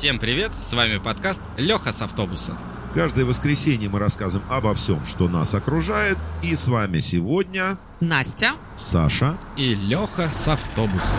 [0.00, 2.56] Всем привет, с вами подкаст Леха с автобуса.
[2.94, 6.16] Каждое воскресенье мы рассказываем обо всем, что нас окружает.
[6.42, 8.52] И с вами сегодня Настя.
[8.78, 9.38] Саша.
[9.58, 11.16] И Леха с автобуса.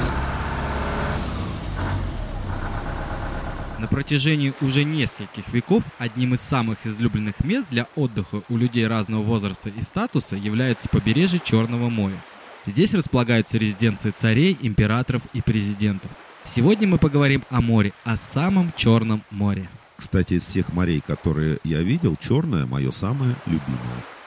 [3.78, 9.22] На протяжении уже нескольких веков одним из самых излюбленных мест для отдыха у людей разного
[9.22, 12.20] возраста и статуса является побережье Черного моря.
[12.66, 16.10] Здесь располагаются резиденции царей, императоров и президентов.
[16.44, 19.70] Сегодня мы поговорим о море, о самом Черном море.
[19.96, 23.78] Кстати, из всех морей, которые я видел, Черное мое самое любимое.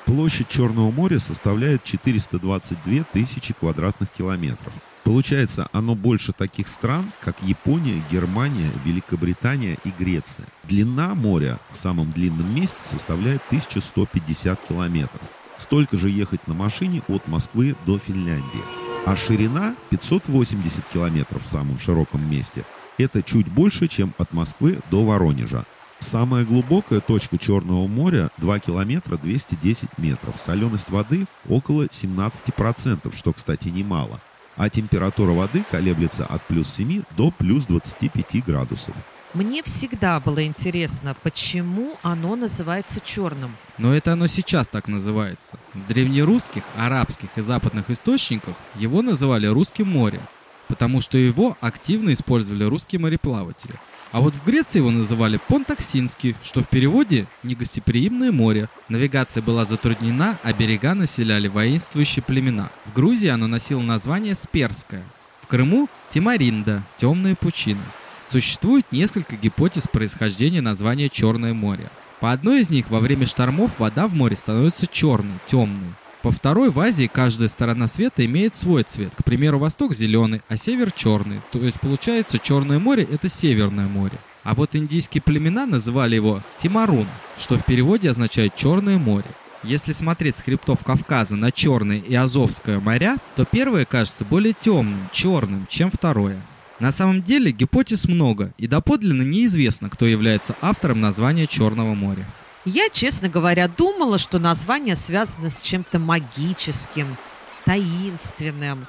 [0.04, 4.72] Площадь Черного моря составляет 422 тысячи квадратных километров.
[5.02, 10.46] Получается, оно больше таких стран, как Япония, Германия, Великобритания и Греция.
[10.62, 15.22] Длина моря в самом длинном месте составляет 1150 километров.
[15.58, 18.83] Столько же ехать на машине от Москвы до Финляндии.
[19.06, 22.64] А ширина 580 километров в самом широком месте.
[22.96, 25.64] Это чуть больше, чем от Москвы до Воронежа.
[25.98, 30.36] Самая глубокая точка Черного моря 2 километра 210 метров.
[30.38, 34.20] Соленость воды около 17%, что, кстати, немало
[34.56, 38.94] а температура воды колеблется от плюс 7 до плюс 25 градусов.
[39.34, 43.56] Мне всегда было интересно, почему оно называется черным.
[43.78, 45.58] Но это оно сейчас так называется.
[45.74, 50.22] В древнерусских, арабских и западных источниках его называли Русским морем,
[50.68, 53.74] потому что его активно использовали русские мореплаватели–
[54.14, 58.68] а вот в Греции его называли Понтаксинский, что в переводе «негостеприимное море».
[58.88, 62.70] Навигация была затруднена, а берега населяли воинствующие племена.
[62.84, 65.02] В Грузии оно носило название Сперское.
[65.40, 67.82] В Крыму– Тимаринда, темная пучина.
[68.24, 71.90] Существует несколько гипотез происхождения названия Черное море.
[72.20, 75.94] По одной из них, во время штормов вода в море становится черной, темной.
[76.22, 79.12] По второй, в Азии каждая сторона света имеет свой цвет.
[79.14, 81.42] К примеру, восток зеленый, а север черный.
[81.52, 84.18] То есть получается, Черное море это Северное море.
[84.42, 87.06] А вот индийские племена называли его Тимарун,
[87.38, 89.28] что в переводе означает Черное море.
[89.62, 95.08] Если смотреть с хребтов Кавказа на Черное и Азовское моря, то первое кажется более темным,
[95.12, 96.40] черным, чем второе.
[96.80, 102.26] На самом деле гипотез много, и доподлинно неизвестно, кто является автором названия Черного моря.
[102.64, 107.16] Я, честно говоря, думала, что название связано с чем-то магическим,
[107.64, 108.86] таинственным.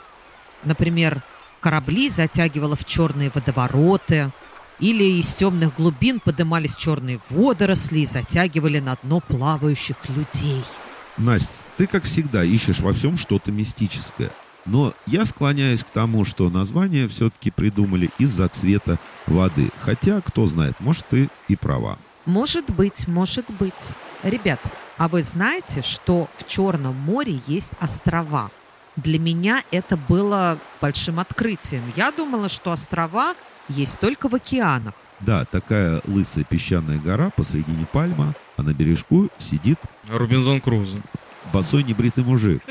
[0.64, 1.22] Например,
[1.60, 4.32] корабли затягивало в черные водовороты,
[4.80, 10.64] или из темных глубин подымались черные водоросли и затягивали на дно плавающих людей.
[11.18, 14.32] Настя, ты, как всегда, ищешь во всем что-то мистическое.
[14.66, 19.70] Но я склоняюсь к тому, что название все-таки придумали из-за цвета воды.
[19.80, 21.98] Хотя, кто знает, может, ты и права.
[22.26, 23.90] Может быть, может быть.
[24.24, 24.60] Ребят,
[24.98, 28.50] а вы знаете, что в Черном море есть острова?
[28.96, 31.84] Для меня это было большим открытием.
[31.96, 33.36] Я думала, что острова
[33.68, 34.94] есть только в океанах.
[35.20, 39.80] Да, такая лысая песчаная гора посредине пальма, а на бережку сидит...
[40.10, 40.98] Рубинзон Крузо.
[41.56, 42.62] Босой небритый мужик.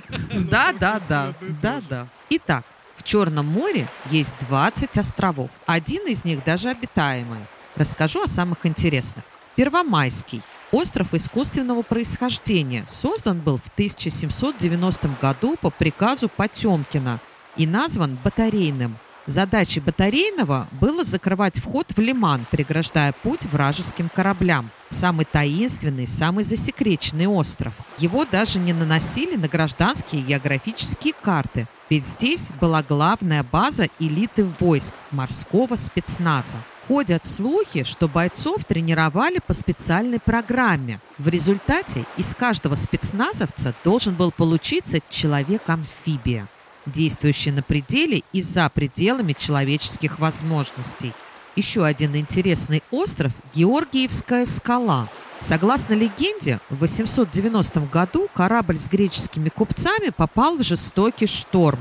[0.50, 2.06] Да, да, да, да, да.
[2.28, 2.64] Итак,
[2.98, 5.48] в Черном море есть 20 островов.
[5.64, 7.38] Один из них даже обитаемый.
[7.76, 9.24] Расскажу о самых интересных.
[9.56, 10.42] Первомайский.
[10.70, 12.84] Остров искусственного происхождения.
[12.86, 17.20] Создан был в 1790 году по приказу Потемкина
[17.56, 18.98] и назван Батарейным.
[19.26, 24.70] Задачей Батарейного было закрывать вход в лиман, преграждая путь вражеским кораблям.
[24.90, 27.72] Самый таинственный, самый засекреченный остров.
[27.98, 34.92] Его даже не наносили на гражданские географические карты, ведь здесь была главная база элиты войск
[35.10, 36.56] морского спецназа.
[36.86, 41.00] Ходят слухи, что бойцов тренировали по специальной программе.
[41.16, 46.46] В результате из каждого спецназовца должен был получиться человек-амфибия,
[46.86, 51.12] действующий на пределе и за пределами человеческих возможностей.
[51.56, 55.08] Еще один интересный остров– Георгиевская скала.
[55.40, 61.78] Согласно легенде, в 890 году корабль с греческими купцами попал в жестокий шторм.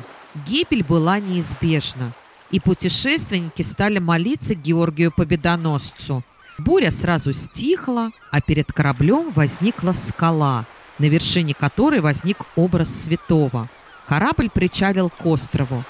[0.48, 2.14] Гибель была неизбежна
[2.54, 6.24] и путешественники стали молиться Георгию Победоносцу.
[6.60, 10.66] Буря сразу стихла, а перед кораблем возникла скала,
[11.00, 13.70] на вершине которой возник образ святого.
[14.08, 15.84] Корабль причалил к острову.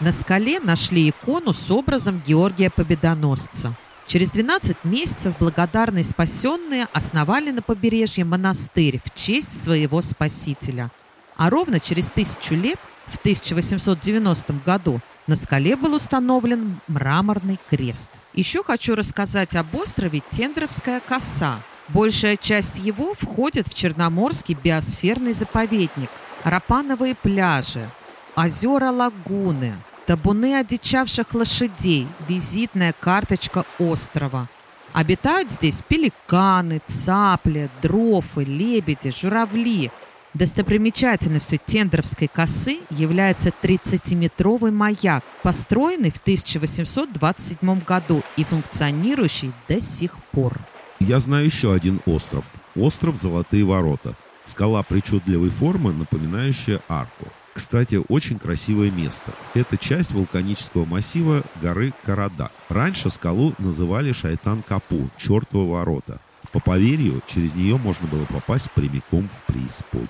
[0.00, 3.74] На скале нашли икону с образом Георгия Победоносца.
[4.06, 10.90] Через 12 месяцев благодарные спасенные основали на побережье монастырь в честь своего спасителя.
[11.36, 18.10] А ровно через тысячу лет, в 1890 году, на скале был установлен мраморный крест.
[18.34, 21.60] Еще хочу рассказать об острове Тендровская коса.
[21.88, 26.10] Большая часть его входит в Черноморский биосферный заповедник.
[26.44, 27.88] Рапановые пляжи,
[28.36, 29.76] озера лагуны,
[30.06, 34.46] табуны одичавших лошадей, визитная карточка острова.
[34.92, 39.90] Обитают здесь пеликаны, цапли, дрофы, лебеди, журавли.
[40.34, 50.58] Достопримечательностью Тендровской косы является 30-метровый маяк, построенный в 1827 году и функционирующий до сих пор.
[51.00, 52.50] Я знаю еще один остров.
[52.76, 54.14] Остров Золотые ворота.
[54.44, 57.26] Скала причудливой формы, напоминающая арку.
[57.54, 59.30] Кстати, очень красивое место.
[59.54, 62.50] Это часть вулканического массива горы Карада.
[62.68, 66.20] Раньше скалу называли Шайтан-Капу, чертово ворота.
[66.52, 70.08] По поверью, через нее можно было попасть прямиком в преисподнюю.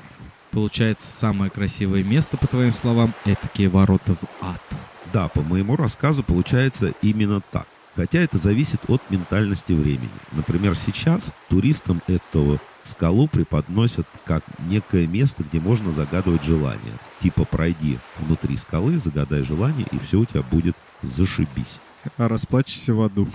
[0.51, 4.63] Получается, самое красивое место, по твоим словам, этакие ворота в ад.
[5.13, 7.67] Да, по моему рассказу получается именно так.
[7.97, 10.11] Хотя это зависит от ментальности времени.
[10.33, 16.99] Например, сейчас туристам этого скалу преподносят как некое место, где можно загадывать желания.
[17.21, 21.81] Типа пройди внутри скалы, загадай желание, и все у тебя будет зашибись.
[22.17, 23.29] А расплачься в аду.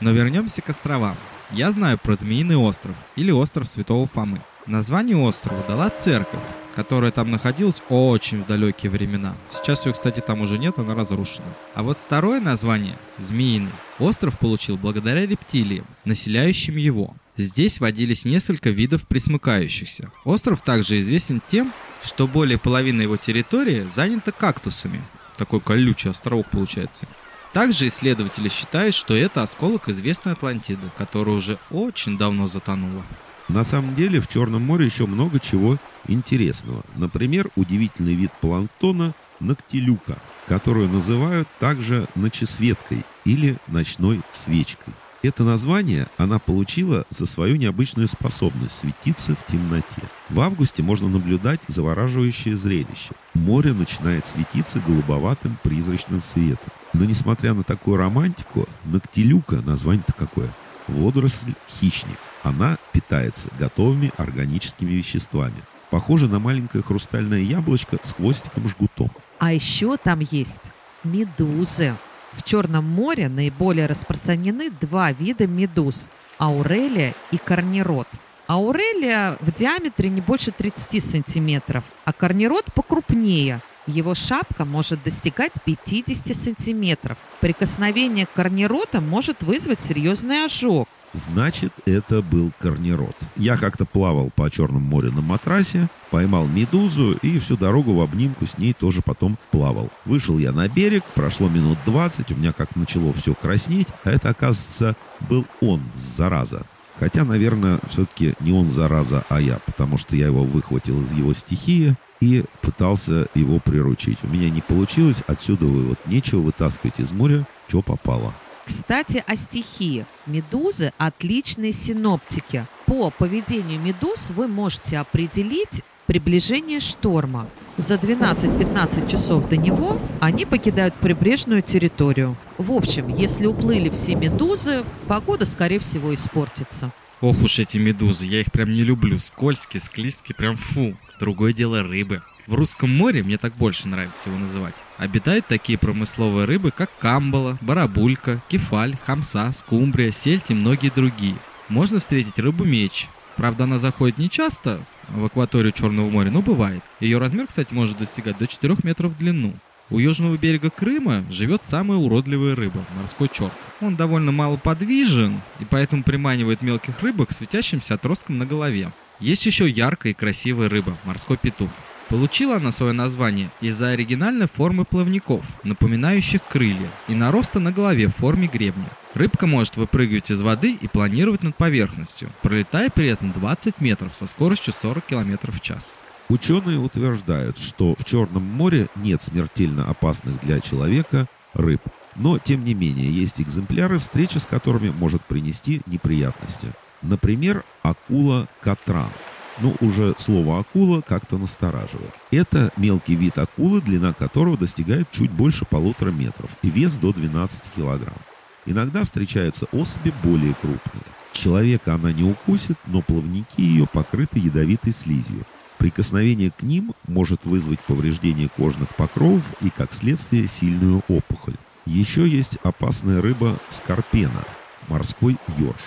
[0.00, 1.16] Но вернемся к островам.
[1.50, 4.40] Я знаю про Змеиный остров или остров Святого Фомы.
[4.66, 6.42] Название острову дала церковь,
[6.74, 9.34] которая там находилась очень в далекие времена.
[9.48, 11.46] Сейчас ее, кстати, там уже нет, она разрушена.
[11.74, 17.14] А вот второе название, Змеиный, остров получил благодаря рептилиям, населяющим его.
[17.38, 20.10] Здесь водились несколько видов присмыкающихся.
[20.24, 25.04] Остров также известен тем, что более половины его территории занята кактусами.
[25.36, 27.06] Такой колючий островок получается.
[27.52, 33.04] Также исследователи считают, что это осколок известной Атлантиды, которая уже очень давно затонула.
[33.48, 36.82] На самом деле в Черном море еще много чего интересного.
[36.96, 40.18] Например, удивительный вид планктона ногтелюка,
[40.48, 44.92] которую называют также ночесветкой или ночной свечкой.
[45.20, 50.02] Это название она получила за свою необычную способность светиться в темноте.
[50.28, 53.14] В августе можно наблюдать завораживающее зрелище.
[53.34, 56.70] Море начинает светиться голубоватым призрачным светом.
[56.92, 60.50] Но несмотря на такую романтику, ногтелюка, название-то какое,
[60.86, 62.18] водоросль хищник.
[62.44, 65.62] Она питается готовыми органическими веществами.
[65.90, 69.10] Похоже на маленькое хрустальное яблочко с хвостиком-жгутом.
[69.40, 70.72] А еще там есть
[71.02, 71.96] медузы.
[72.38, 76.08] В Черном море наиболее распространены два вида медуз–
[76.38, 78.06] аурелия и корнирод.
[78.46, 83.60] Аурелия в диаметре не больше 30 сантиметров, а корнирод покрупнее.
[83.88, 87.18] Его шапка может достигать 50 сантиметров.
[87.40, 90.88] Прикосновение к корниротам может вызвать серьезный ожог.
[91.14, 93.16] Значит, это был корнирод.
[93.36, 98.46] Я как-то плавал по Черному морю на матрасе, поймал медузу и всю дорогу в обнимку
[98.46, 99.90] с ней тоже потом плавал.
[100.04, 104.30] Вышел я на берег, прошло минут 20, у меня как начало все краснеть, а это,
[104.30, 104.96] оказывается,
[105.28, 106.66] был он, зараза.
[106.98, 111.32] Хотя, наверное, все-таки не он зараза, а я, потому что я его выхватил из его
[111.32, 114.18] стихии и пытался его приручить.
[114.24, 115.98] У меня не получилось, отсюда вывод.
[116.06, 118.34] Нечего вытаскивать из моря, что попало.
[118.68, 120.04] Кстати, о стихии.
[120.26, 122.66] Медузы– отличные синоптики.
[122.84, 127.48] По поведению медуз вы можете определить приближение шторма.
[127.78, 132.36] За 12-15 часов до него они покидают прибрежную территорию.
[132.58, 136.92] В общем, если уплыли все медузы, погода, скорее всего, испортится.
[137.22, 139.18] Ох уж эти медузы, я их прям не люблю.
[139.18, 140.94] Скользкие, склизкие, прям фу.
[141.18, 142.20] Другое дело рыбы.
[142.48, 147.58] В русском море, мне так больше нравится его называть, обитают такие промысловые рыбы, как камбала,
[147.60, 151.36] барабулька, кефаль, хамса, скумбрия, сельдь и многие другие.
[151.68, 153.08] Можно встретить рыбу-меч.
[153.36, 156.82] Правда, она заходит не часто в акваторию Черного моря, но бывает.
[157.00, 159.52] Ее размер, кстати, может достигать до 4 метров в длину.
[159.90, 163.52] У южного берега Крыма живет самая уродливая рыба– морской черт.
[163.82, 168.90] Он довольно мало подвижен и поэтому приманивает мелких рыбок светящимся отростком на голове.
[169.20, 171.68] Есть еще яркая и красивая рыба– морской петух.
[172.08, 178.16] Получила она свое название из-за оригинальной формы плавников, напоминающих крылья, и нароста на голове в
[178.16, 178.88] форме гребня.
[179.12, 184.26] Рыбка может выпрыгивать из воды и планировать над поверхностью, пролетая при этом 20 метров со
[184.26, 185.96] скоростью 40 км в час.
[186.30, 191.82] Ученые утверждают, что в Черном море нет смертельно опасных для человека рыб.
[192.16, 196.68] Но, тем не менее, есть экземпляры, встреча с которыми может принести неприятности.
[197.02, 199.10] Например, акула-катран–
[199.60, 202.12] но уже слово «акула» как-то настораживает.
[202.30, 207.64] Это мелкий вид акулы, длина которого достигает чуть больше полутора метров и вес до 12
[207.76, 208.18] килограмм.
[208.66, 211.04] Иногда встречаются особи более крупные.
[211.32, 215.44] Человека она не укусит, но плавники ее покрыты ядовитой слизью.
[215.78, 221.54] Прикосновение к ним может вызвать повреждение кожных покровов и, как следствие, сильную опухоль.
[221.86, 224.44] Еще есть опасная рыба скорпена–
[224.88, 225.80] морской ёрш.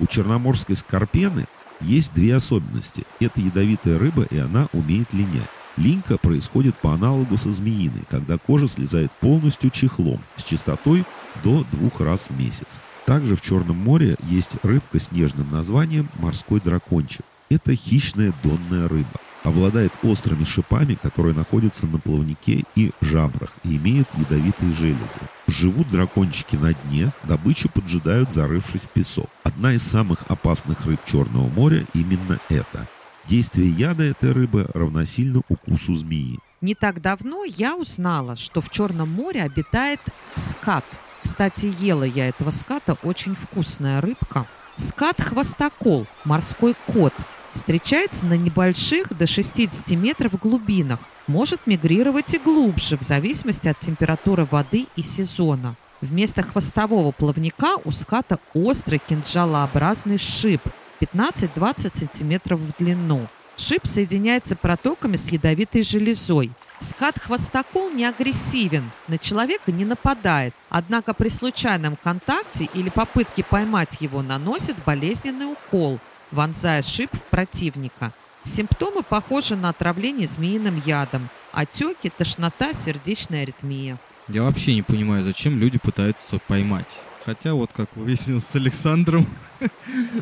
[0.00, 1.46] У черноморской скорпены
[1.80, 3.04] есть две особенности.
[3.20, 5.48] Это ядовитая рыба, и она умеет линять.
[5.76, 11.04] Линька происходит по аналогу со змеиной, когда кожа слезает полностью чехлом с частотой
[11.44, 12.80] до двух раз в месяц.
[13.04, 17.22] Также в Черном море есть рыбка с нежным названием морской дракончик.
[17.50, 19.20] Это хищная донная рыба.
[19.46, 25.20] Обладает острыми шипами, которые находятся на плавнике и жабрах и имеют ядовитые железы.
[25.46, 29.30] Живут дракончики на дне, добычу поджидают, зарывшись в песок.
[29.44, 32.88] Одна из самых опасных рыб Черного моря именно это.
[33.28, 36.40] Действие яда этой рыбы равносильно укусу змеи.
[36.60, 40.00] Не так давно я узнала, что в Черном море обитает
[40.34, 40.84] скат.
[41.22, 44.44] Кстати, ела я этого ската, очень вкусная рыбка.
[44.74, 47.14] Скат-хвостокол, морской кот,
[47.56, 51.00] встречается на небольших до 60 метров глубинах.
[51.26, 55.74] Может мигрировать и глубже, в зависимости от температуры воды и сезона.
[56.00, 60.60] Вместо хвостового плавника у ската острый кинжалообразный шип
[61.00, 63.26] 15-20 см в длину.
[63.56, 66.52] Шип соединяется протоками с ядовитой железой.
[66.80, 74.20] Скат-хвостокол не агрессивен, на человека не нападает, однако при случайном контакте или попытке поймать его
[74.20, 75.98] наносит болезненный укол,
[76.30, 78.12] вонзая шип в противника.
[78.44, 83.98] Симптомы похожи на отравление змеиным ядом, отеки, тошнота, сердечная аритмия.
[84.28, 87.00] Я вообще не понимаю, зачем люди пытаются поймать.
[87.24, 89.26] Хотя вот как выяснилось с Александром,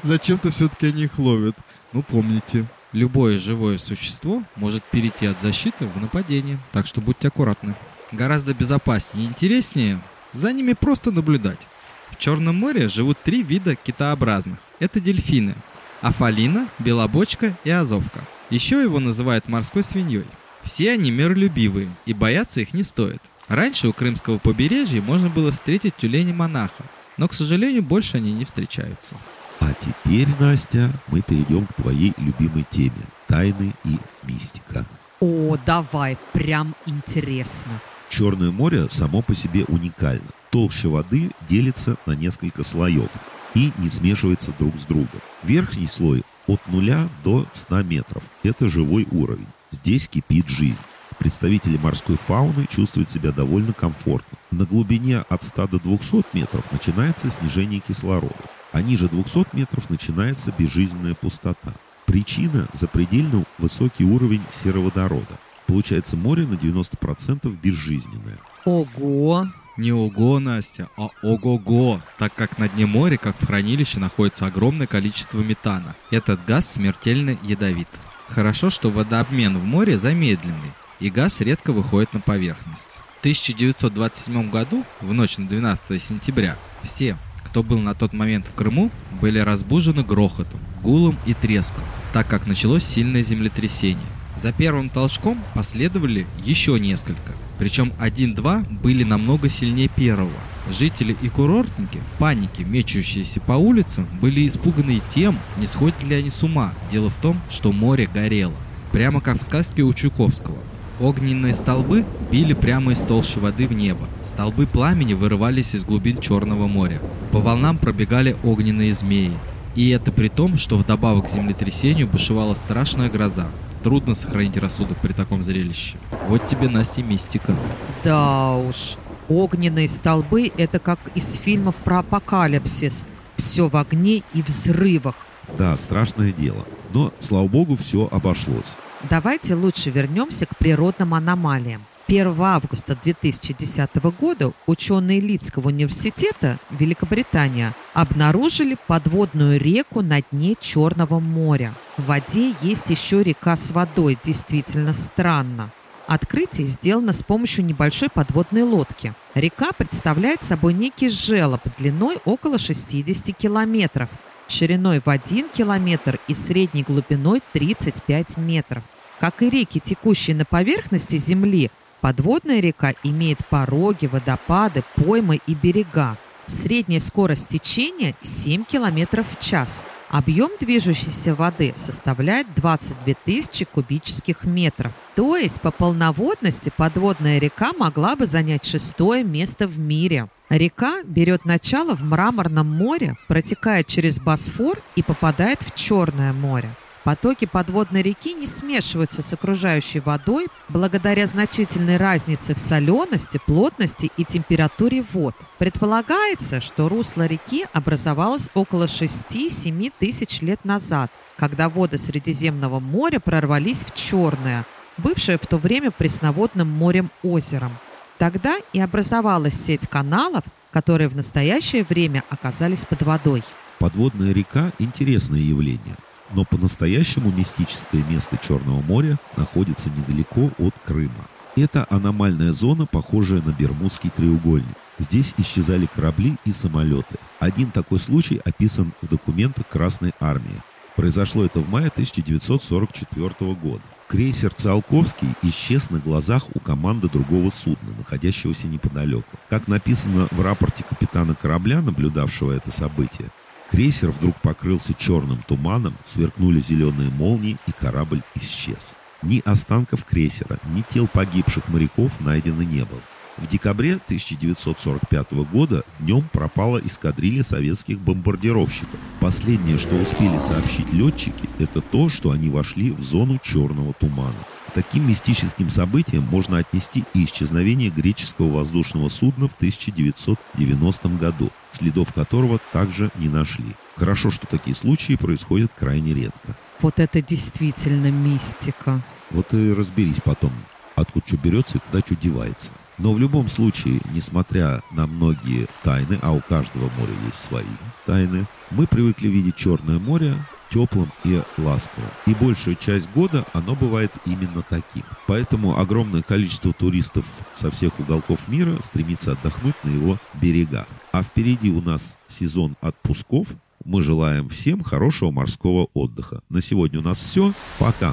[0.02, 1.54] зачем-то все-таки они их ловят.
[1.92, 7.74] Ну, помните, любое живое существо может перейти от защиты в нападение, так что будьте аккуратны.
[8.10, 10.00] Гораздо безопаснее и интереснее
[10.32, 11.66] за ними просто наблюдать.
[12.10, 14.58] В Черном море живут три вида китообразных.
[14.78, 15.54] Это дельфины–
[16.04, 18.20] Афалина, Белобочка и Азовка.
[18.50, 20.26] Еще его называют морской свиньей.
[20.62, 23.22] Все они миролюбивые, и бояться их не стоит.
[23.48, 26.84] Раньше у крымского побережья можно было встретить тюлени-монаха,
[27.16, 29.16] но, к сожалению, больше они не встречаются.
[29.60, 32.92] А теперь, Настя, мы перейдем к твоей любимой теме–
[33.26, 34.84] тайны и мистика.
[35.20, 37.80] О, давай, прям интересно.
[38.10, 40.28] Черное море само по себе уникально.
[40.50, 43.10] Толща воды делится на несколько слоев
[43.54, 45.20] и не смешивается друг с другом.
[45.42, 48.22] Верхний слой от 0 до 100 метров.
[48.42, 49.46] Это живой уровень.
[49.70, 50.82] Здесь кипит жизнь.
[51.18, 54.36] Представители морской фауны чувствуют себя довольно комфортно.
[54.50, 58.34] На глубине от 100 до 200 метров начинается снижение кислорода,
[58.72, 61.74] а ниже 200 метров начинается безжизненная пустота.
[62.06, 65.38] Причина– запредельно высокий уровень сероводорода.
[65.66, 68.38] Получается море на 90% безжизненное.
[68.64, 69.46] Ого!
[69.76, 74.86] Не ого, Настя, а ого-го, так как на дне моря, как в хранилище, находится огромное
[74.86, 75.96] количество метана.
[76.12, 77.88] Этот газ смертельно ядовит.
[78.28, 82.98] Хорошо, что водообмен в море замедленный, и газ редко выходит на поверхность.
[83.16, 88.54] В 1927 году, в ночь на 12 сентября, все, кто был на тот момент в
[88.54, 94.06] Крыму, были разбужены грохотом, гулом и треском, так как началось сильное землетрясение.
[94.36, 97.32] За первым толчком последовали еще несколько.
[97.58, 100.30] Причем один-два были намного сильнее первого.
[100.68, 106.30] Жители и курортники в панике, мечущиеся по улицам, были испуганы тем, не сходят ли они
[106.30, 106.72] с ума.
[106.90, 108.54] Дело в том, что море горело.
[108.92, 110.58] Прямо как в сказке у Чуковского.
[111.00, 114.08] Огненные столбы били прямо из толщи воды в небо.
[114.22, 117.00] Столбы пламени вырывались из глубин Черного моря.
[117.32, 119.32] По волнам пробегали огненные змеи.
[119.74, 123.48] И это при том, что вдобавок к землетрясению бушевала страшная гроза.
[123.84, 125.98] Трудно сохранить рассудок при таком зрелище.
[126.26, 127.54] Вот тебе, Настя, мистика.
[128.02, 128.96] Да уж.
[129.28, 133.06] Огненные столбы— это как из фильмов про апокалипсис.
[133.36, 135.16] Все в огне и взрывах.
[135.58, 136.64] Да, страшное дело.
[136.94, 138.74] Но, слава богу, все обошлось.
[139.10, 141.82] Давайте лучше вернемся к природным аномалиям.
[142.06, 151.72] 1 августа 2010 года ученые Лидского университета Великобритания обнаружили подводную реку на дне Черного моря.
[151.96, 155.70] В воде есть еще река с водой, действительно странно.
[156.06, 159.14] Открытие сделано с помощью небольшой подводной лодки.
[159.34, 164.10] Река представляет собой некий желоб длиной около 60 километров,
[164.46, 168.82] шириной в 1 километр и средней глубиной 35 метров.
[169.20, 171.70] Как и реки, текущие на поверхности Земли,
[172.04, 176.18] Подводная река имеет пороги, водопады, поймы и берега.
[176.44, 179.86] Средняя скорость течения 7 км в час.
[180.10, 184.92] Объем движущейся воды составляет 22 тысячи кубических метров.
[185.14, 190.28] То есть по полноводности подводная река могла бы занять шестое место в мире.
[190.50, 196.68] Река берет начало в Мраморном море, протекает через Босфор и попадает в Черное море.
[197.04, 204.24] Потоки подводной реки не смешиваются с окружающей водой благодаря значительной разнице в солености, плотности и
[204.24, 205.34] температуре вод.
[205.58, 213.84] Предполагается, что русло реки образовалось около 6-7 тысяч лет назад, когда воды Средиземного моря прорвались
[213.84, 214.64] в Черное,
[214.96, 217.76] бывшее в то время пресноводным морем-озером.
[218.16, 223.42] Тогда и образовалась сеть каналов, которые в настоящее время оказались под водой.
[223.78, 225.96] Подводная река– интересное явление,
[226.34, 231.28] но по-настоящему мистическое место Черного моря находится недалеко от Крыма.
[231.56, 234.76] Это аномальная зона, похожая на Бермудский треугольник.
[234.98, 237.16] Здесь исчезали корабли и самолеты.
[237.38, 240.62] Один такой случай описан в документах Красной Армии.
[240.96, 243.82] Произошло это в мае 1944 года.
[244.06, 249.36] Крейсер «Циолковский» исчез на глазах у команды другого судна, находящегося неподалеку.
[249.48, 253.30] Как написано в рапорте капитана корабля, наблюдавшего это событие,
[253.70, 258.94] крейсер вдруг покрылся черным туманом, сверкнули зеленые молнии и корабль исчез.
[259.22, 263.00] Ни останков крейсера, ни тел погибших моряков найдено не было.
[263.36, 269.00] В декабре 1945 года днем пропала эскадрилья советских бомбардировщиков.
[269.18, 274.34] Последнее, что успели сообщить летчики, это то, что они вошли в зону черного тумана.
[274.74, 282.58] Таким мистическим событием можно отнести и исчезновение греческого воздушного судна в 1990 году, следов которого
[282.72, 283.76] также не нашли.
[283.94, 286.56] Хорошо, что такие случаи происходят крайне редко.
[286.80, 289.00] Вот это действительно мистика.
[289.30, 290.52] Вот и разберись потом,
[290.96, 292.72] откуда что берется и куда что девается.
[292.98, 297.64] Но в любом случае, несмотря на многие тайны, а у каждого моря есть свои
[298.06, 300.34] тайны, мы привыкли видеть Черное море
[300.74, 302.10] теплым и ласковым.
[302.26, 305.04] И большую часть года оно бывает именно таким.
[305.28, 310.86] Поэтому огромное количество туристов со всех уголков мира стремится отдохнуть на его берегах.
[311.12, 313.54] А впереди у нас сезон отпусков.
[313.84, 316.40] Мы желаем всем хорошего морского отдыха.
[316.48, 317.52] На сегодня у нас все.
[317.78, 318.12] Пока.